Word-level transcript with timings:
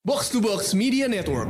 Box 0.00 0.32
to 0.32 0.40
Box 0.40 0.72
Media 0.72 1.04
Network. 1.12 1.44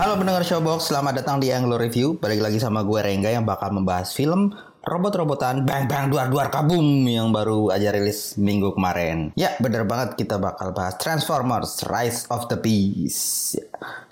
Halo 0.00 0.16
pendengar 0.16 0.40
Showbox, 0.48 0.88
selamat 0.88 1.20
datang 1.20 1.44
di 1.44 1.52
Anglo 1.52 1.76
Review. 1.76 2.16
Balik 2.16 2.40
lagi 2.40 2.56
sama 2.56 2.80
gue 2.88 3.04
Rengga 3.04 3.36
yang 3.36 3.44
bakal 3.44 3.68
membahas 3.76 4.16
film 4.16 4.56
robot-robotan 4.80 5.68
bang 5.68 5.84
bang 5.84 6.08
duar 6.08 6.32
duar 6.32 6.48
kabum 6.48 7.04
yang 7.04 7.28
baru 7.36 7.68
aja 7.68 7.92
rilis 7.92 8.40
minggu 8.40 8.72
kemarin. 8.72 9.36
Ya 9.36 9.52
bener 9.60 9.84
banget 9.84 10.16
kita 10.16 10.40
bakal 10.40 10.72
bahas 10.72 10.96
Transformers 10.96 11.84
Rise 11.84 12.24
of 12.32 12.48
the 12.48 12.56
Beast. 12.56 13.60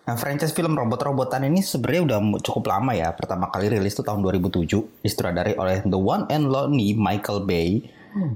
Nah 0.04 0.16
franchise 0.20 0.52
film 0.52 0.76
robot-robotan 0.76 1.48
ini 1.48 1.64
sebenarnya 1.64 2.02
udah 2.04 2.18
cukup 2.44 2.68
lama 2.68 2.92
ya. 2.92 3.16
Pertama 3.16 3.48
kali 3.48 3.72
rilis 3.72 3.96
tuh 3.96 4.04
tahun 4.04 4.20
2007, 4.20 5.04
disutradarai 5.04 5.56
oleh 5.56 5.80
the 5.88 6.00
one 6.00 6.28
and 6.28 6.52
only 6.52 6.92
Michael 6.92 7.48
Bay 7.48 7.88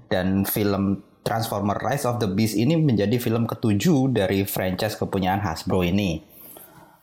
dan 0.09 0.48
film 0.48 1.04
Transformer 1.23 1.78
Rise 1.78 2.09
of 2.09 2.18
the 2.18 2.26
Beast 2.26 2.59
ini 2.59 2.74
menjadi 2.74 3.14
film 3.20 3.46
ketujuh 3.46 4.10
dari 4.10 4.42
franchise 4.42 4.98
kepunyaan 4.98 5.38
Hasbro 5.38 5.87
ini. 5.87 6.31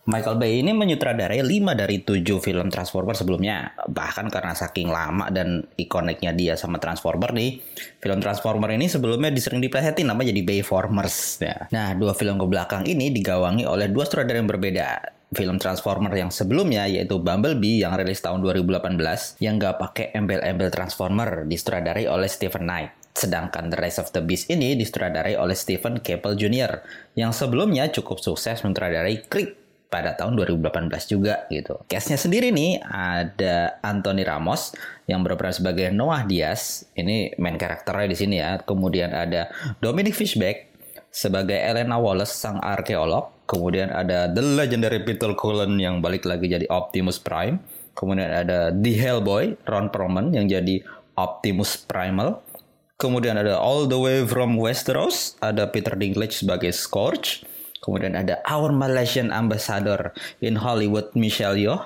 Michael 0.09 0.41
Bay 0.41 0.66
ini 0.66 0.73
menyutradarai 0.73 1.38
5 1.45 1.77
dari 1.77 2.02
7 2.02 2.41
film 2.41 2.73
Transformer 2.73 3.13
sebelumnya. 3.13 3.77
Bahkan 3.77 4.34
karena 4.34 4.58
saking 4.58 4.90
lama 4.90 5.30
dan 5.30 5.70
ikoniknya 5.77 6.34
dia 6.34 6.58
sama 6.58 6.82
Transformer 6.82 7.30
nih, 7.30 7.62
film 8.02 8.18
Transformer 8.18 8.73
ini 8.73 8.90
sebelumnya 8.90 9.30
disering 9.30 9.62
diplesetin 9.62 10.09
nama 10.09 10.26
jadi 10.26 10.41
Bayformers. 10.41 11.45
Ya. 11.45 11.70
Nah, 11.70 11.94
dua 11.94 12.18
film 12.18 12.41
ke 12.41 12.45
belakang 12.49 12.90
ini 12.90 13.13
digawangi 13.13 13.70
oleh 13.70 13.85
dua 13.94 14.09
sutradara 14.09 14.41
yang 14.41 14.49
berbeda. 14.49 14.90
Film 15.29 15.62
Transformer 15.62 16.10
yang 16.18 16.34
sebelumnya 16.34 16.90
yaitu 16.90 17.21
Bumblebee 17.21 17.85
yang 17.85 17.94
rilis 17.94 18.18
tahun 18.26 18.41
2018 18.41 18.98
yang 19.46 19.62
gak 19.62 19.77
pakai 19.77 20.18
embel-embel 20.18 20.73
Transformer 20.73 21.46
disutradarai 21.46 22.10
oleh 22.10 22.26
Stephen 22.26 22.66
Knight. 22.66 23.13
Sedangkan 23.13 23.70
The 23.70 23.77
Rise 23.77 24.01
of 24.01 24.10
the 24.10 24.26
Beast 24.26 24.49
ini 24.49 24.73
disutradarai 24.73 25.38
oleh 25.38 25.54
Stephen 25.54 26.01
Caple 26.01 26.34
Jr. 26.34 26.82
yang 27.13 27.29
sebelumnya 27.29 27.94
cukup 27.94 28.18
sukses 28.18 28.66
mensutradarai 28.66 29.21
Creed 29.29 29.68
pada 29.90 30.13
tahun 30.13 30.37
2018 30.37 30.85
juga 31.09 31.49
gitu. 31.49 31.82
Case-nya 31.90 32.21
sendiri 32.21 32.54
nih 32.54 32.77
ada 32.85 33.82
Anthony 33.82 34.21
Ramos 34.21 34.77
yang 35.09 35.26
berperan 35.26 35.51
sebagai 35.51 35.90
Noah 35.90 36.29
Diaz. 36.29 36.85
Ini 36.93 37.35
main 37.41 37.57
karakternya 37.57 38.07
di 38.13 38.17
sini 38.17 38.35
ya. 38.37 38.62
Kemudian 38.62 39.12
ada 39.12 39.49
Dominic 39.82 40.13
Fishback 40.13 40.70
sebagai 41.10 41.57
Elena 41.57 41.98
Wallace 41.98 42.37
sang 42.37 42.62
arkeolog. 42.62 43.34
Kemudian 43.49 43.90
ada 43.90 44.29
The 44.29 44.45
Legendary 44.45 45.01
Peter 45.01 45.34
Cullen 45.34 45.82
yang 45.82 46.05
balik 46.05 46.29
lagi 46.29 46.45
jadi 46.45 46.70
Optimus 46.70 47.17
Prime. 47.17 47.57
Kemudian 47.98 48.29
ada 48.29 48.70
The 48.70 48.93
Hellboy 48.93 49.57
Ron 49.65 49.90
Perlman 49.90 50.37
yang 50.37 50.45
jadi 50.45 50.85
Optimus 51.17 51.82
Primal. 51.82 52.45
Kemudian 53.01 53.41
ada 53.41 53.57
All 53.57 53.90
the 53.90 53.98
Way 53.98 54.27
from 54.29 54.60
Westeros, 54.60 55.34
ada 55.41 55.65
Peter 55.65 55.98
Dinklage 55.98 56.45
sebagai 56.45 56.70
Scourge. 56.76 57.41
Kemudian 57.80 58.16
ada 58.16 58.44
Our 58.46 58.76
Malaysian 58.76 59.32
Ambassador 59.32 60.12
in 60.44 60.60
Hollywood 60.60 61.16
Michelle 61.16 61.58
Yeoh 61.58 61.82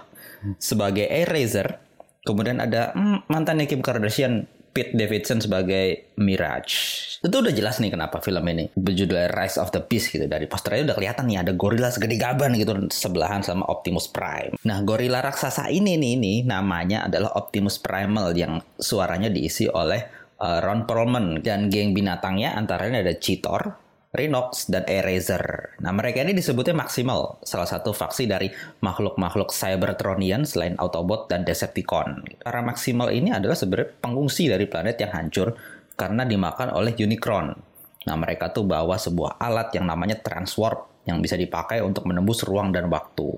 sebagai 0.60 1.08
Eraser. 1.08 1.80
Kemudian 2.24 2.64
ada 2.64 2.96
hmm, 2.96 3.28
mantannya 3.28 3.68
Kim 3.68 3.84
Kardashian 3.84 4.48
Pete 4.74 4.98
Davidson 4.98 5.38
sebagai 5.38 6.18
Mirage. 6.18 6.74
Itu 7.22 7.46
udah 7.46 7.54
jelas 7.54 7.78
nih 7.78 7.94
kenapa 7.94 8.20
film 8.26 8.42
ini 8.50 8.74
berjudul 8.74 9.30
Rise 9.30 9.62
of 9.62 9.70
the 9.70 9.86
Beast 9.86 10.10
gitu. 10.10 10.26
Dari 10.26 10.50
posternya 10.50 10.90
udah 10.92 10.98
kelihatan 10.98 11.30
nih 11.30 11.46
ada 11.46 11.54
gorila 11.54 11.94
segede 11.94 12.18
gaban 12.18 12.58
gitu 12.58 12.90
sebelahan 12.90 13.46
sama 13.46 13.70
Optimus 13.70 14.10
Prime. 14.10 14.58
Nah, 14.66 14.82
gorila 14.82 15.22
raksasa 15.22 15.70
ini 15.70 15.94
nih 15.96 16.12
ini 16.18 16.34
namanya 16.44 17.06
adalah 17.06 17.38
Optimus 17.38 17.78
Primal 17.78 18.34
yang 18.34 18.66
suaranya 18.82 19.30
diisi 19.30 19.70
oleh 19.70 20.02
uh, 20.42 20.60
Ron 20.60 20.90
Perlman 20.90 21.46
dan 21.46 21.70
geng 21.70 21.94
binatangnya 21.94 22.58
antara 22.58 22.90
lain 22.90 23.06
ada 23.06 23.14
Cheetor, 23.14 23.83
Rhinox, 24.14 24.70
dan 24.70 24.86
Eraser. 24.86 25.74
Nah, 25.82 25.90
mereka 25.90 26.22
ini 26.22 26.38
disebutnya 26.38 26.78
Maximal, 26.78 27.42
salah 27.42 27.66
satu 27.66 27.98
faksi 27.98 28.30
dari 28.30 28.46
makhluk-makhluk 28.86 29.50
Cybertronian 29.50 30.46
selain 30.46 30.78
Autobot 30.78 31.26
dan 31.26 31.42
Decepticon. 31.42 32.22
Para 32.46 32.62
Maximal 32.62 33.10
ini 33.10 33.34
adalah 33.34 33.58
sebenarnya 33.58 33.90
pengungsi 33.98 34.54
dari 34.54 34.70
planet 34.70 35.02
yang 35.02 35.12
hancur 35.18 35.58
karena 35.98 36.30
dimakan 36.30 36.78
oleh 36.78 36.94
Unicron. 36.94 37.58
Nah, 38.06 38.16
mereka 38.22 38.54
tuh 38.54 38.70
bawa 38.70 39.02
sebuah 39.02 39.42
alat 39.42 39.74
yang 39.74 39.90
namanya 39.90 40.22
Transwarp 40.22 41.10
yang 41.10 41.18
bisa 41.18 41.34
dipakai 41.34 41.82
untuk 41.82 42.06
menembus 42.06 42.46
ruang 42.46 42.70
dan 42.70 42.94
waktu. 42.94 43.34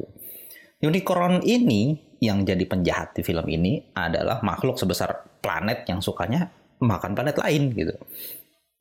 Unicron 0.83 1.39
ini 1.47 1.95
yang 2.19 2.43
jadi 2.43 2.67
penjahat 2.67 3.15
di 3.15 3.23
film 3.23 3.47
ini 3.47 3.79
adalah 3.95 4.43
makhluk 4.43 4.75
sebesar 4.75 5.39
planet 5.39 5.87
yang 5.87 6.03
sukanya 6.03 6.51
makan 6.83 7.15
planet 7.15 7.39
lain 7.39 7.71
gitu 7.71 7.95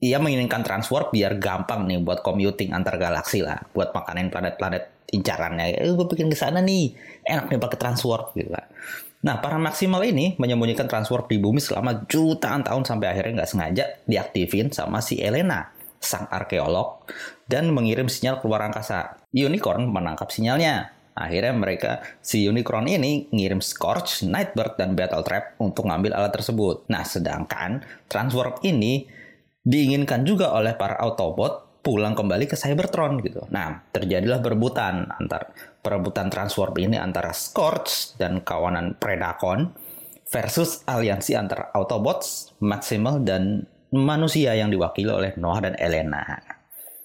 ia 0.04 0.20
menginginkan 0.20 0.60
transwarp 0.60 1.16
biar 1.16 1.40
gampang 1.40 1.88
nih 1.88 2.04
buat 2.04 2.20
commuting 2.20 2.76
antar 2.76 3.00
galaksi 3.00 3.40
lah, 3.40 3.56
buat 3.72 3.96
makanin 3.96 4.28
planet-planet 4.28 5.08
incarannya. 5.16 5.80
Eh, 5.80 5.96
gue 5.96 6.04
bikin 6.04 6.28
ke 6.28 6.36
sana 6.36 6.60
nih, 6.60 6.92
enak 7.24 7.48
nih 7.48 7.56
pakai 7.56 7.78
transwarp 7.80 8.36
gitu 8.36 8.52
lah. 8.52 8.68
Nah, 9.24 9.40
para 9.40 9.56
maksimal 9.56 10.04
ini 10.04 10.36
menyembunyikan 10.36 10.84
transwarp 10.84 11.32
di 11.32 11.40
bumi 11.40 11.56
selama 11.56 12.04
jutaan 12.04 12.60
tahun 12.60 12.84
sampai 12.84 13.16
akhirnya 13.16 13.40
nggak 13.40 13.50
sengaja 13.56 13.84
diaktifin 14.04 14.68
sama 14.68 15.00
si 15.00 15.16
Elena, 15.24 15.72
sang 15.96 16.28
arkeolog, 16.28 17.08
dan 17.48 17.72
mengirim 17.72 18.04
sinyal 18.04 18.44
keluar 18.44 18.68
angkasa. 18.68 19.24
Unicorn 19.32 19.88
menangkap 19.88 20.28
sinyalnya. 20.28 20.92
Akhirnya 21.14 21.54
mereka, 21.54 22.02
si 22.20 22.44
Unicron 22.50 22.90
ini 22.90 23.30
ngirim 23.30 23.62
Scorch, 23.62 24.26
Nightbird, 24.26 24.76
dan 24.76 24.98
Battle 24.98 25.22
Trap 25.22 25.62
untuk 25.62 25.86
ngambil 25.86 26.10
alat 26.12 26.34
tersebut. 26.34 26.90
Nah, 26.90 27.06
sedangkan 27.06 27.86
Transwarp 28.10 28.60
ini 28.66 29.06
diinginkan 29.64 30.28
juga 30.28 30.52
oleh 30.52 30.76
para 30.76 31.00
Autobot 31.00 31.82
pulang 31.84 32.16
kembali 32.16 32.48
ke 32.48 32.56
Cybertron 32.56 33.20
gitu. 33.20 33.44
Nah, 33.52 33.84
terjadilah 33.92 34.40
berebutan 34.40 35.04
antar 35.08 35.52
perebutan 35.84 36.32
Transwarp 36.32 36.72
ini 36.80 36.96
antara 36.96 37.32
Scorch 37.36 38.16
dan 38.16 38.40
kawanan 38.40 38.96
Predacon 38.96 39.68
versus 40.24 40.80
aliansi 40.88 41.36
antara 41.36 41.68
Autobots, 41.76 42.56
Maximal 42.64 43.20
dan 43.20 43.68
manusia 43.92 44.56
yang 44.56 44.72
diwakili 44.72 45.12
oleh 45.12 45.36
Noah 45.36 45.60
dan 45.60 45.74
Elena. 45.76 46.24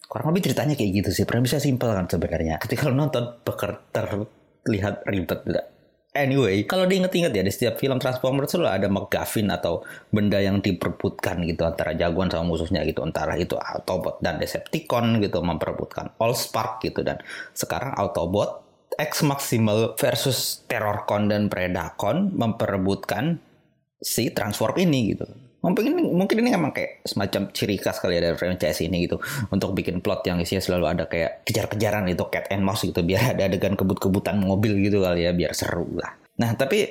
Kurang 0.09 0.31
lebih 0.33 0.49
ceritanya 0.49 0.73
kayak 0.79 0.91
gitu 1.03 1.09
sih. 1.11 1.23
Bisa 1.27 1.59
simpel 1.59 1.91
kan 1.91 2.07
sebenarnya. 2.07 2.57
Ketika 2.57 2.87
lo 2.89 2.95
nonton 2.97 3.43
terlihat 3.43 5.05
ribet 5.05 5.43
Anyway, 6.09 6.65
kalau 6.65 6.89
diinget-inget 6.89 7.29
ya 7.29 7.43
di 7.45 7.53
setiap 7.53 7.77
film 7.77 8.01
Transformers 8.01 8.49
selalu 8.49 8.69
ada 8.81 8.87
McGuffin 8.89 9.45
atau 9.53 9.85
benda 10.09 10.41
yang 10.41 10.57
diperbutkan 10.57 11.45
gitu 11.45 11.69
antara 11.69 11.93
jagoan 11.93 12.33
sama 12.33 12.49
musuhnya 12.49 12.81
gitu. 12.81 13.05
Antara 13.05 13.37
itu 13.37 13.53
Autobot 13.53 14.17
dan 14.17 14.41
Decepticon 14.41 15.21
gitu 15.21 15.45
memperebutkan 15.45 16.17
Allspark 16.17 16.81
gitu. 16.81 17.05
Dan 17.05 17.21
sekarang 17.53 17.93
Autobot 17.93 18.65
X 18.97 19.21
Maximal 19.21 19.93
versus 20.01 20.65
Terrorcon 20.65 21.29
dan 21.29 21.45
Predacon 21.45 22.33
memperebutkan 22.33 23.37
si 24.01 24.33
Transform 24.33 24.81
ini 24.81 25.13
gitu 25.13 25.48
mungkin 25.69 25.93
ini, 25.93 26.01
mungkin 26.09 26.37
ini 26.41 26.49
emang 26.51 26.73
kayak 26.73 27.05
semacam 27.05 27.53
ciri 27.53 27.77
khas 27.77 28.01
kali 28.01 28.17
ya 28.17 28.21
dari 28.29 28.35
franchise 28.35 28.81
ini 28.81 29.05
gitu. 29.05 29.21
Untuk 29.53 29.77
bikin 29.77 30.01
plot 30.01 30.25
yang 30.25 30.41
isinya 30.41 30.59
selalu 30.59 30.85
ada 30.89 31.03
kayak 31.05 31.45
kejar-kejaran 31.45 32.09
itu 32.09 32.25
cat 32.33 32.49
and 32.49 32.65
mouse 32.65 32.81
gitu. 32.81 33.05
Biar 33.05 33.37
ada 33.37 33.45
adegan 33.45 33.77
kebut-kebutan 33.77 34.41
mobil 34.41 34.75
gitu 34.81 35.05
kali 35.05 35.29
ya 35.29 35.31
biar 35.31 35.53
seru 35.53 35.87
lah. 35.93 36.17
Nah 36.41 36.57
tapi 36.57 36.89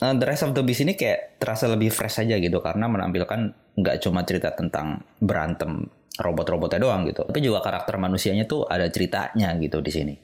uh, 0.00 0.14
The 0.16 0.24
Rest 0.24 0.48
of 0.48 0.56
the 0.56 0.64
Beast 0.64 0.82
ini 0.82 0.96
kayak 0.96 1.38
terasa 1.38 1.68
lebih 1.68 1.92
fresh 1.92 2.24
aja 2.24 2.40
gitu. 2.40 2.58
Karena 2.64 2.88
menampilkan 2.88 3.72
nggak 3.76 3.96
cuma 4.00 4.24
cerita 4.24 4.56
tentang 4.56 5.04
berantem 5.20 5.84
robot-robotnya 6.16 6.80
doang 6.80 7.04
gitu. 7.04 7.28
Tapi 7.28 7.38
juga 7.44 7.60
karakter 7.60 8.00
manusianya 8.00 8.48
tuh 8.48 8.64
ada 8.64 8.88
ceritanya 8.88 9.52
gitu 9.60 9.84
di 9.84 9.92
sini. 9.92 10.14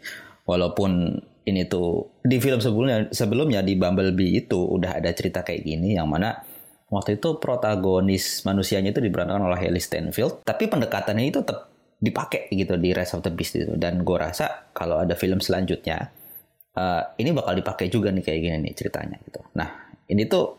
Walaupun 0.42 1.20
ini 1.42 1.66
tuh 1.66 2.18
di 2.22 2.38
film 2.38 2.62
sebelumnya 2.62 3.10
sebelumnya 3.10 3.60
di 3.66 3.74
Bumblebee 3.74 4.46
itu 4.46 4.58
udah 4.62 5.02
ada 5.02 5.10
cerita 5.10 5.42
kayak 5.42 5.66
gini 5.66 5.98
yang 5.98 6.06
mana 6.06 6.38
waktu 6.92 7.16
itu 7.16 7.40
protagonis 7.40 8.44
manusianya 8.44 8.92
itu 8.92 9.00
diperankan 9.00 9.40
oleh 9.40 9.56
Haley 9.56 9.80
Stanfield 9.80 10.44
tapi 10.44 10.68
pendekatannya 10.68 11.32
itu 11.32 11.40
tetap 11.40 11.72
dipakai 12.02 12.50
gitu 12.50 12.74
di 12.74 12.90
Rise 12.90 13.14
of 13.14 13.22
the 13.22 13.30
Beast 13.30 13.54
itu. 13.54 13.78
Dan 13.78 14.02
gue 14.02 14.18
rasa 14.18 14.74
kalau 14.74 14.98
ada 14.98 15.14
film 15.14 15.38
selanjutnya 15.38 16.10
uh, 16.74 17.14
ini 17.14 17.30
bakal 17.30 17.54
dipakai 17.54 17.86
juga 17.86 18.10
nih 18.10 18.26
kayak 18.26 18.40
gini 18.42 18.56
nih 18.66 18.74
ceritanya 18.74 19.16
gitu. 19.22 19.40
Nah 19.54 19.94
ini 20.10 20.26
tuh 20.26 20.58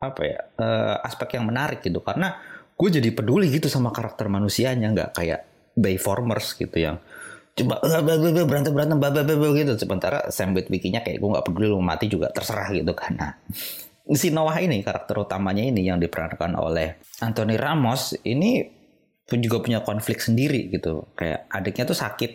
apa 0.00 0.20
ya 0.24 0.40
uh, 0.56 1.04
aspek 1.04 1.36
yang 1.36 1.44
menarik 1.44 1.84
gitu. 1.84 2.00
Karena 2.00 2.32
gue 2.72 2.88
jadi 2.88 3.12
peduli 3.12 3.52
gitu 3.52 3.68
sama 3.68 3.92
karakter 3.92 4.32
manusianya 4.32 4.88
nggak 4.96 5.10
kayak 5.12 5.40
Bayformers 5.76 6.56
gitu 6.56 6.80
yang 6.80 6.96
coba 7.52 7.84
berantem 8.48 8.72
berantem 8.72 8.96
gitu. 9.52 9.76
Sementara 9.76 10.32
Sam 10.32 10.56
Witwicky-nya 10.56 11.04
kayak 11.04 11.20
gue 11.20 11.28
nggak 11.28 11.44
peduli 11.44 11.68
lu 11.68 11.84
mati 11.84 12.08
juga 12.08 12.32
terserah 12.32 12.72
gitu 12.72 12.96
karena 12.96 13.36
si 14.16 14.34
Noah 14.34 14.58
ini 14.58 14.82
karakter 14.82 15.14
utamanya 15.22 15.62
ini 15.62 15.86
yang 15.86 16.02
diperankan 16.02 16.58
oleh 16.58 16.98
Anthony 17.22 17.54
Ramos 17.54 18.18
ini 18.26 18.66
pun 19.22 19.38
juga 19.38 19.62
punya 19.62 19.80
konflik 19.86 20.18
sendiri 20.18 20.66
gitu. 20.74 21.06
Kayak 21.14 21.46
adiknya 21.50 21.84
tuh 21.86 21.98
sakit 21.98 22.32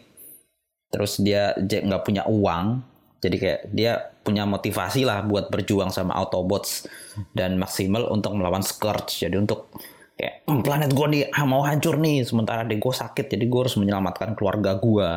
terus 0.94 1.20
dia 1.20 1.52
nggak 1.60 2.08
punya 2.08 2.24
uang 2.30 2.96
jadi 3.20 3.36
kayak 3.42 3.62
dia 3.74 3.92
punya 4.22 4.46
motivasi 4.46 5.02
lah 5.02 5.26
buat 5.26 5.50
berjuang 5.50 5.90
sama 5.90 6.14
Autobots 6.14 6.86
dan 7.34 7.58
Maximal 7.58 8.06
untuk 8.14 8.38
melawan 8.38 8.62
Scourge. 8.62 9.26
Jadi 9.26 9.36
untuk 9.36 9.74
kayak 10.14 10.46
"Hmm, 10.46 10.62
planet 10.62 10.94
gue 10.94 11.08
nih 11.10 11.24
mau 11.44 11.66
hancur 11.66 11.98
nih 11.98 12.22
sementara 12.22 12.64
adik 12.64 12.80
gue 12.80 12.94
sakit 12.94 13.26
jadi 13.34 13.44
gue 13.50 13.60
harus 13.66 13.76
menyelamatkan 13.82 14.38
keluarga 14.38 14.78
gue 14.78 15.10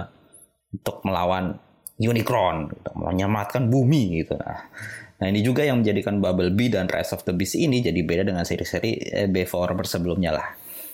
untuk 0.72 1.04
melawan 1.04 1.60
Unicron 1.98 2.70
gitu, 2.70 2.90
menyelamatkan 2.94 3.66
bumi 3.66 4.22
gitu. 4.22 4.38
Nah 4.38 4.70
Nah 5.18 5.26
ini 5.26 5.42
juga 5.42 5.66
yang 5.66 5.82
menjadikan 5.82 6.22
Bumblebee 6.22 6.70
dan 6.70 6.86
Rise 6.86 7.10
of 7.10 7.26
the 7.26 7.34
Beast 7.34 7.58
ini 7.58 7.82
jadi 7.82 7.98
beda 8.06 8.22
dengan 8.22 8.46
seri-seri 8.46 8.94
eh, 9.02 9.26
B4 9.26 9.74
sebelumnya 9.82 10.30
lah. 10.30 10.48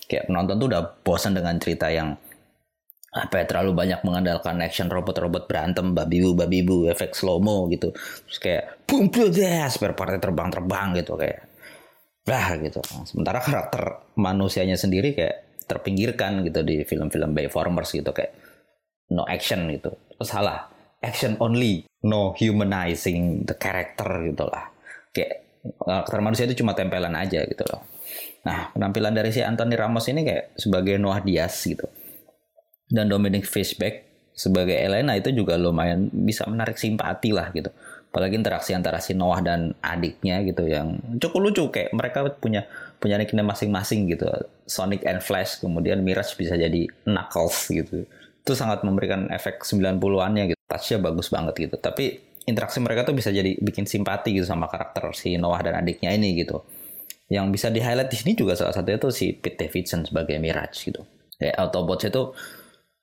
Kayak 0.09 0.33
penonton 0.33 0.57
tuh 0.57 0.69
udah 0.73 0.83
bosan 1.05 1.37
dengan 1.37 1.57
cerita 1.61 1.93
yang 1.93 2.17
apa 3.15 3.35
ya 3.39 3.45
terlalu 3.47 3.79
banyak 3.79 4.03
mengandalkan 4.03 4.59
action 4.59 4.91
robot-robot 4.91 5.47
berantem 5.47 5.95
babi 5.95 6.19
bu 6.67 6.91
efek 6.91 7.15
slow 7.15 7.39
mo 7.39 7.71
gitu. 7.71 7.95
Terus 7.95 8.39
kayak 8.43 8.65
boom 8.91 9.13
boom 9.13 9.31
deh 9.31 9.71
spare 9.71 9.95
terbang-terbang 9.95 10.99
gitu 10.99 11.15
kayak 11.15 11.47
lah 12.25 12.59
gitu. 12.59 12.81
Sementara 13.07 13.39
karakter 13.39 14.11
manusianya 14.19 14.75
sendiri 14.75 15.15
kayak 15.15 15.63
terpinggirkan 15.69 16.43
gitu 16.43 16.67
di 16.67 16.83
film-film 16.83 17.37
Bayformers 17.37 17.93
gitu 17.95 18.11
kayak 18.11 18.35
no 19.15 19.23
action 19.29 19.69
gitu. 19.71 19.95
Terus 20.19 20.29
salah 20.29 20.74
action 21.05 21.37
only 21.39 21.85
no 22.05 22.33
humanizing 22.33 23.45
the 23.45 23.53
character 23.55 24.09
gitu 24.25 24.45
lah. 24.49 24.73
Kayak 25.13 25.45
karakter 25.77 26.21
manusia 26.21 26.45
itu 26.49 26.65
cuma 26.65 26.73
tempelan 26.73 27.13
aja 27.17 27.45
gitu 27.45 27.65
loh. 27.69 27.85
Nah 28.45 28.73
penampilan 28.73 29.13
dari 29.13 29.33
si 29.33 29.41
Anthony 29.41 29.77
Ramos 29.77 30.09
ini 30.09 30.25
kayak 30.25 30.57
sebagai 30.57 30.97
Noah 30.97 31.21
Diaz 31.21 31.61
gitu. 31.65 31.89
Dan 32.89 33.09
Dominic 33.09 33.49
Fishback 33.49 34.05
sebagai 34.35 34.77
Elena 34.77 35.17
itu 35.17 35.33
juga 35.33 35.57
lumayan 35.57 36.13
bisa 36.13 36.45
menarik 36.45 36.77
simpati 36.77 37.33
lah 37.33 37.49
gitu. 37.55 37.73
Apalagi 38.15 38.39
interaksi 38.39 38.71
antara 38.77 39.03
si 39.03 39.11
Noah 39.17 39.43
dan 39.43 39.75
adiknya 39.83 40.45
gitu 40.47 40.69
yang 40.71 41.01
cukup 41.19 41.41
lucu 41.51 41.65
kayak 41.73 41.91
mereka 41.97 42.23
punya 42.39 42.63
punya 43.01 43.19
nickname 43.19 43.51
masing-masing 43.51 44.07
gitu. 44.13 44.29
Sonic 44.69 45.03
and 45.09 45.25
Flash 45.25 45.59
kemudian 45.59 46.05
Mirage 46.05 46.37
bisa 46.37 46.55
jadi 46.55 46.87
Knuckles 47.09 47.73
gitu. 47.73 48.07
Itu 48.45 48.53
sangat 48.53 48.85
memberikan 48.85 49.33
efek 49.33 49.65
90-annya 49.65 50.53
gitu 50.53 50.64
touchnya 50.75 50.99
bagus 50.99 51.31
banget 51.31 51.55
gitu. 51.71 51.79
Tapi 51.79 52.35
interaksi 52.45 52.83
mereka 52.83 53.07
tuh 53.07 53.15
bisa 53.17 53.31
jadi 53.31 53.57
bikin 53.63 53.87
simpati 53.87 54.35
gitu 54.35 54.45
sama 54.45 54.67
karakter 54.67 55.15
si 55.15 55.39
Noah 55.39 55.63
dan 55.63 55.79
adiknya 55.79 56.13
ini 56.13 56.35
gitu. 56.43 56.67
Yang 57.31 57.47
bisa 57.57 57.67
di 57.73 57.81
highlight 57.81 58.11
di 58.13 58.19
sini 58.21 58.33
juga 58.37 58.53
salah 58.59 58.75
satunya 58.75 59.01
tuh 59.01 59.15
si 59.15 59.33
Pete 59.33 59.65
Davidson 59.65 60.05
sebagai 60.05 60.37
Mirage 60.37 60.93
gitu. 60.93 61.07
Kayak 61.41 61.57
Autobots 61.57 62.05
itu 62.05 62.23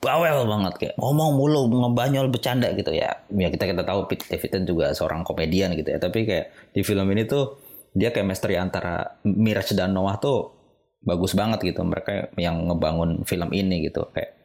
bawel 0.02 0.50
banget 0.50 0.74
kayak 0.82 0.96
ngomong 0.98 1.38
mulu 1.38 1.62
ngebanyol 1.70 2.30
bercanda 2.30 2.70
gitu. 2.76 2.94
Ya 2.94 3.26
ya 3.34 3.48
kita 3.50 3.66
kita 3.66 3.82
tahu 3.82 4.06
Pete 4.06 4.30
Davidson 4.30 4.68
juga 4.68 4.94
seorang 4.94 5.26
komedian 5.26 5.74
gitu 5.74 5.90
ya. 5.90 5.98
Tapi 5.98 6.28
kayak 6.28 6.76
di 6.76 6.82
film 6.86 7.10
ini 7.10 7.26
tuh 7.26 7.58
dia 7.98 8.14
chemistry 8.14 8.56
antara 8.62 9.20
Mirage 9.26 9.74
dan 9.74 9.98
Noah 9.98 10.22
tuh 10.22 10.54
bagus 11.02 11.34
banget 11.34 11.66
gitu. 11.66 11.82
Mereka 11.82 12.38
yang 12.38 12.70
ngebangun 12.70 13.26
film 13.26 13.50
ini 13.58 13.90
gitu. 13.90 14.06
Kayak 14.14 14.41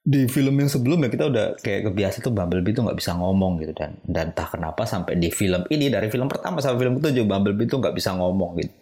di 0.00 0.24
film 0.32 0.56
yang 0.56 0.70
sebelumnya 0.72 1.12
kita 1.12 1.28
udah 1.28 1.46
kayak 1.60 1.92
kebiasa 1.92 2.24
tuh 2.24 2.32
Bumblebee 2.32 2.72
tuh 2.72 2.88
nggak 2.88 2.98
bisa 2.98 3.12
ngomong 3.20 3.60
gitu. 3.60 3.72
Dan 3.76 4.00
dan 4.08 4.32
entah 4.32 4.48
kenapa 4.48 4.88
sampai 4.88 5.20
di 5.20 5.28
film 5.28 5.60
ini 5.68 5.92
dari 5.92 6.08
film 6.08 6.24
pertama 6.24 6.64
sampai 6.64 6.88
film 6.88 6.94
ketujuh 6.98 7.24
Bumblebee 7.28 7.68
tuh 7.68 7.78
nggak 7.84 7.94
bisa 7.94 8.16
ngomong 8.16 8.50
gitu. 8.64 8.72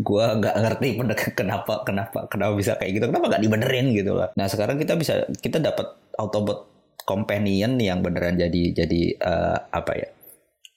Gua 0.00 0.36
nggak 0.40 0.56
ngerti 0.56 0.88
kenapa 1.40 1.84
kenapa 1.84 2.24
kenapa 2.32 2.52
bisa 2.56 2.80
kayak 2.80 2.92
gitu. 2.96 3.04
Kenapa 3.12 3.36
nggak 3.36 3.42
dibenerin 3.44 3.86
gitu 3.92 4.12
lah. 4.16 4.32
Nah 4.32 4.46
sekarang 4.48 4.80
kita 4.80 4.96
bisa 4.96 5.28
kita 5.44 5.60
dapat 5.60 5.86
Autobot 6.16 6.72
companion 7.04 7.76
yang 7.76 8.00
beneran 8.00 8.40
jadi 8.40 8.72
jadi 8.72 9.02
uh, 9.20 9.58
apa 9.68 9.92
ya 9.92 10.08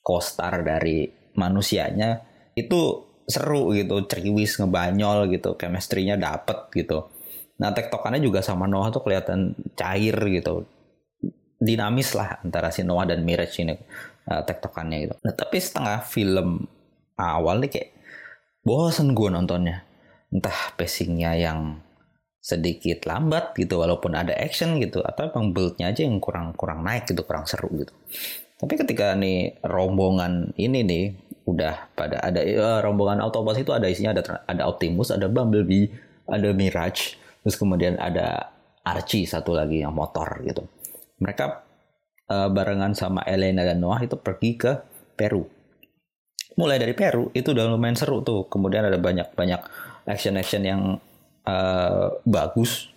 co-star 0.03 0.67
dari 0.67 1.07
manusianya. 1.39 2.19
Itu 2.51 3.07
seru 3.29 3.71
gitu 3.77 4.09
ceriwis 4.09 4.57
ngebanyol 4.59 5.29
gitu 5.31 5.53
chemistry-nya 5.55 6.17
dapet 6.17 6.67
gitu 6.73 7.07
nah 7.59 7.75
tektokannya 7.75 8.23
juga 8.23 8.39
sama 8.39 8.65
Noah 8.65 8.89
tuh 8.89 9.03
kelihatan 9.03 9.53
cair 9.75 10.15
gitu. 10.15 10.63
Dinamis 11.59 12.15
lah 12.15 12.39
antara 12.39 12.71
si 12.71 12.87
Noah 12.87 13.03
dan 13.03 13.27
Mirage 13.27 13.59
ini 13.67 13.75
uh, 14.31 14.41
tektokannya 14.47 14.97
gitu. 15.03 15.13
Nah 15.19 15.33
tapi 15.35 15.59
setengah 15.59 15.99
film 16.07 16.63
awal 17.19 17.59
nih 17.59 17.69
kayak 17.69 17.89
bosen 18.63 19.11
gue 19.11 19.27
nontonnya. 19.27 19.83
Entah 20.31 20.71
pacingnya 20.79 21.35
yang 21.35 21.83
sedikit 22.39 23.03
lambat 23.03 23.51
gitu 23.59 23.83
walaupun 23.83 24.15
ada 24.15 24.31
action 24.31 24.79
gitu 24.79 25.03
atau 25.03 25.27
emang 25.27 25.51
build-nya 25.51 25.91
aja 25.91 26.07
yang 26.07 26.23
kurang 26.23 26.55
kurang 26.55 26.87
naik 26.87 27.03
gitu 27.11 27.27
kurang 27.27 27.43
seru 27.43 27.67
gitu. 27.75 27.91
Tapi 28.59 28.73
ketika 28.79 29.15
nih 29.15 29.59
rombongan 29.63 30.55
ini 30.55 30.79
nih 30.83 31.05
udah 31.43 31.91
pada 31.95 32.23
ada 32.23 32.39
ya, 32.39 32.79
rombongan 32.79 33.19
Autobot 33.19 33.57
itu 33.59 33.75
ada 33.75 33.87
isinya 33.91 34.15
ada 34.15 34.43
ada 34.47 34.63
Optimus 34.67 35.11
ada 35.11 35.27
Bumblebee 35.27 35.91
ada 36.29 36.53
Mirage 36.55 37.19
terus 37.43 37.55
kemudian 37.55 37.95
ada 37.99 38.53
Archie 38.83 39.27
satu 39.27 39.53
lagi 39.53 39.83
yang 39.83 39.93
motor 39.93 40.41
gitu. 40.43 40.65
Mereka 41.19 41.45
uh, 42.29 42.49
barengan 42.49 42.95
sama 42.95 43.25
Elena 43.25 43.65
dan 43.65 43.81
Noah 43.81 43.99
itu 44.01 44.15
pergi 44.15 44.55
ke 44.55 44.71
Peru. 45.13 45.43
Mulai 46.55 46.77
dari 46.79 46.93
Peru 46.95 47.29
itu 47.35 47.51
udah 47.51 47.65
lumayan 47.69 47.99
seru 47.99 48.23
tuh. 48.23 48.47
Kemudian 48.47 48.87
ada 48.87 48.95
banyak 48.95 49.35
banyak 49.35 49.61
action 50.07 50.39
action 50.39 50.63
yang 50.63 50.81
uh, 51.43 52.07
bagus 52.23 52.87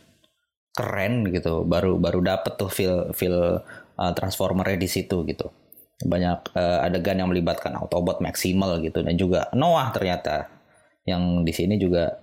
keren 0.73 1.27
gitu. 1.31 1.67
Baru 1.67 1.99
baru 1.99 2.23
dapet 2.23 2.57
tuh 2.57 2.71
feel 2.71 3.11
feel 3.13 3.61
uh, 3.99 4.13
transformernya 4.15 4.79
di 4.79 4.89
situ 4.89 5.27
gitu. 5.27 5.51
Banyak 6.03 6.55
uh, 6.55 6.87
adegan 6.87 7.19
yang 7.19 7.31
melibatkan 7.31 7.75
Autobot 7.79 8.19
maksimal 8.23 8.79
gitu 8.83 9.03
dan 9.03 9.15
juga 9.19 9.51
Noah 9.55 9.91
ternyata. 9.91 10.49
Yang 11.03 11.23
di 11.43 11.53
sini 11.53 11.75
juga 11.83 12.15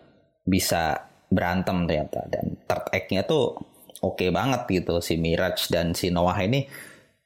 bisa 0.48 1.09
berantem 1.30 1.86
ternyata. 1.86 2.26
Dan 2.28 2.60
third 2.66 2.86
act-nya 2.92 3.24
tuh 3.24 3.56
oke 4.02 4.20
okay 4.20 4.30
banget 4.34 4.66
gitu. 4.68 5.00
Si 5.00 5.16
Mirage 5.16 5.70
dan 5.72 5.96
si 5.96 6.10
Noah 6.10 6.38
ini 6.44 6.66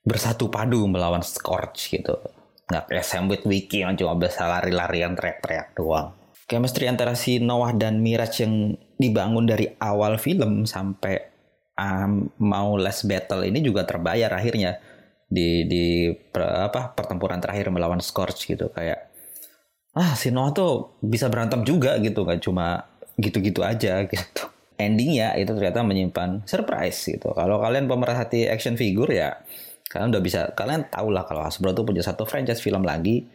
bersatu 0.04 0.52
padu 0.52 0.86
melawan 0.86 1.24
Scorch 1.24 1.90
gitu. 1.90 2.20
Nggak 2.68 2.84
kayak 2.92 3.06
Sam 3.08 3.28
Wiki 3.28 3.84
yang 3.84 3.96
cuma 3.96 4.16
bisa 4.20 4.48
lari-larian 4.48 5.16
teriak-teriak 5.16 5.76
doang. 5.76 6.12
Chemistry 6.44 6.92
antara 6.92 7.16
si 7.16 7.40
Noah 7.40 7.72
dan 7.72 8.04
Mirage 8.04 8.44
yang 8.44 8.76
dibangun 9.00 9.48
dari 9.48 9.72
awal 9.80 10.20
film 10.20 10.68
sampai 10.68 11.16
um, 11.80 12.28
mau 12.44 12.76
last 12.76 13.08
battle 13.08 13.48
ini 13.48 13.64
juga 13.64 13.88
terbayar 13.88 14.30
akhirnya 14.36 14.78
di 15.34 15.66
di 15.66 16.12
per, 16.14 16.70
apa 16.70 16.94
pertempuran 16.94 17.42
terakhir 17.42 17.72
melawan 17.72 18.04
Scorch 18.04 18.46
gitu. 18.46 18.70
Kayak 18.76 19.08
ah 19.96 20.14
si 20.20 20.30
Noah 20.30 20.52
tuh 20.52 21.00
bisa 21.00 21.32
berantem 21.32 21.64
juga 21.64 21.96
gitu. 22.04 22.28
Kan 22.28 22.44
cuma 22.44 22.92
gitu-gitu 23.18 23.62
aja 23.62 24.04
gitu. 24.10 24.44
Endingnya 24.78 25.38
itu 25.38 25.54
ternyata 25.54 25.86
menyimpan 25.86 26.44
surprise 26.50 27.06
gitu. 27.06 27.30
Kalau 27.32 27.62
kalian 27.62 27.86
pemerhati 27.86 28.50
action 28.50 28.74
figure 28.74 29.10
ya 29.14 29.38
kalian 29.94 30.10
udah 30.10 30.24
bisa 30.26 30.50
kalian 30.58 30.90
tahu 30.90 31.14
lah 31.14 31.22
kalau 31.30 31.46
Hasbro 31.46 31.70
tuh 31.78 31.86
punya 31.86 32.02
satu 32.02 32.26
franchise 32.26 32.58
film 32.58 32.82
lagi 32.82 33.30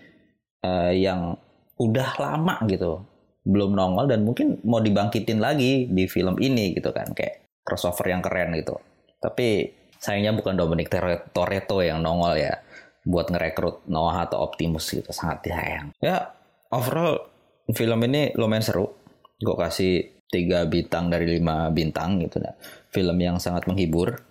uh, 0.67 0.91
yang 0.91 1.39
udah 1.79 2.19
lama 2.19 2.59
gitu. 2.67 3.07
Belum 3.47 3.73
nongol 3.73 4.11
dan 4.11 4.27
mungkin 4.27 4.59
mau 4.67 4.83
dibangkitin 4.83 5.39
lagi 5.39 5.87
di 5.87 6.11
film 6.11 6.37
ini 6.43 6.75
gitu 6.75 6.91
kan. 6.91 7.15
Kayak 7.15 7.63
crossover 7.63 8.11
yang 8.11 8.21
keren 8.21 8.59
gitu. 8.59 8.75
Tapi 9.23 9.71
sayangnya 10.03 10.35
bukan 10.35 10.59
Dominic 10.59 10.91
Toretto 11.31 11.79
yang 11.87 12.03
nongol 12.03 12.35
ya 12.39 12.59
buat 13.07 13.31
ngerekrut 13.31 13.87
Noah 13.87 14.27
atau 14.27 14.43
Optimus 14.43 14.91
gitu. 14.91 15.15
Sangat 15.15 15.47
disayang. 15.47 15.95
Ya 16.03 16.35
overall 16.75 17.31
film 17.71 18.01
ini 18.09 18.33
lumayan 18.35 18.65
seru 18.65 18.98
gue 19.38 19.54
kasih 19.54 20.18
tiga 20.28 20.68
bintang 20.68 21.09
dari 21.09 21.40
lima 21.40 21.73
bintang 21.73 22.21
gitu 22.21 22.37
nah 22.38 22.52
film 22.92 23.16
yang 23.21 23.37
sangat 23.40 23.64
menghibur. 23.68 24.25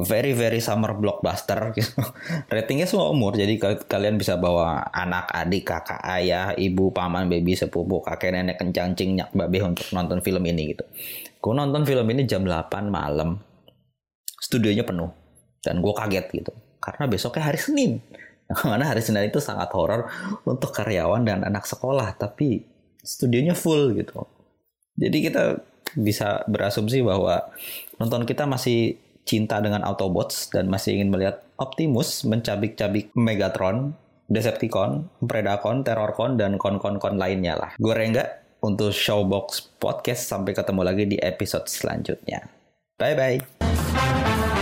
Very 0.00 0.32
very 0.32 0.64
summer 0.64 0.96
blockbuster 0.96 1.60
gitu. 1.76 2.00
Ratingnya 2.48 2.88
semua 2.88 3.12
umur 3.12 3.36
jadi 3.36 3.52
kalian 3.84 4.16
bisa 4.16 4.40
bawa 4.40 4.88
anak 4.94 5.28
adik 5.28 5.68
kakak 5.68 6.00
ayah 6.16 6.56
ibu 6.56 6.88
paman 6.88 7.28
baby 7.28 7.52
sepupu 7.52 8.00
kakek 8.00 8.32
nenek 8.32 8.56
kencang 8.56 8.96
cing 8.96 9.18
nyak 9.20 9.28
babe 9.36 9.60
untuk 9.60 9.84
nonton 9.92 10.24
film 10.24 10.40
ini 10.46 10.72
gitu. 10.72 10.84
Gue 11.40 11.52
nonton 11.52 11.84
film 11.84 12.06
ini 12.16 12.24
jam 12.24 12.48
8 12.48 12.88
malam. 12.88 13.40
Studionya 14.40 14.88
penuh. 14.88 15.12
Dan 15.60 15.84
gue 15.84 15.92
kaget 15.92 16.26
gitu. 16.32 16.52
Karena 16.80 17.04
besoknya 17.04 17.52
hari 17.52 17.60
Senin. 17.60 18.00
Mana 18.70 18.88
hari 18.88 19.04
Senin 19.04 19.28
itu 19.28 19.36
sangat 19.36 19.68
horor 19.76 20.08
untuk 20.48 20.72
karyawan 20.72 21.28
dan 21.28 21.44
anak 21.44 21.68
sekolah. 21.68 22.16
Tapi 22.16 22.64
studionya 23.04 23.56
full 23.56 23.96
gitu 23.96 24.26
jadi 24.96 25.18
kita 25.30 25.44
bisa 25.96 26.46
berasumsi 26.46 27.02
bahwa 27.02 27.50
nonton 27.98 28.22
kita 28.28 28.46
masih 28.46 29.00
cinta 29.26 29.58
dengan 29.62 29.82
Autobots 29.86 30.50
dan 30.50 30.70
masih 30.70 30.98
ingin 30.98 31.10
melihat 31.10 31.42
Optimus 31.60 32.24
mencabik-cabik 32.24 33.12
Megatron, 33.14 33.94
Decepticon, 34.30 35.10
Predacon, 35.22 35.82
Terrorcon, 35.84 36.40
dan 36.40 36.56
kon-kon-kon 36.56 37.20
lainnya 37.20 37.58
lah. 37.58 37.70
Gue 37.76 37.92
Rengga, 37.92 38.40
untuk 38.64 38.92
Showbox 38.92 39.76
Podcast. 39.80 40.28
Sampai 40.28 40.56
ketemu 40.56 40.82
lagi 40.84 41.04
di 41.08 41.16
episode 41.20 41.66
selanjutnya. 41.66 42.48
Bye 43.00 43.16
bye. 43.16 44.59